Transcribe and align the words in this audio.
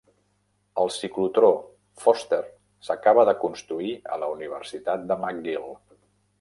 El 0.83 0.87
ciclotró 0.95 1.51
Foster 2.05 2.41
s"acaba 2.47 3.27
de 3.31 3.37
construir 3.45 3.93
a 4.17 4.21
la 4.25 4.33
Universitat 4.39 5.07
de 5.13 5.19
McGill. 5.27 5.73